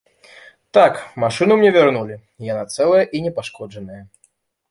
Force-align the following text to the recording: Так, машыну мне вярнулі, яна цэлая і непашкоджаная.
Так, 0.77 0.93
машыну 1.23 1.57
мне 1.59 1.69
вярнулі, 1.75 2.15
яна 2.47 2.63
цэлая 2.77 3.05
і 3.19 3.23
непашкоджаная. 3.29 4.01